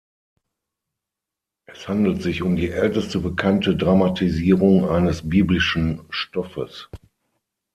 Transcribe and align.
Es 1.67 1.87
handelt 1.87 2.23
sich 2.23 2.41
um 2.41 2.55
die 2.55 2.71
älteste 2.71 3.19
bekannte 3.19 3.75
Dramatisierung 3.75 4.89
eines 4.89 5.29
biblischen 5.29 6.07
Stoffes. 6.09 6.89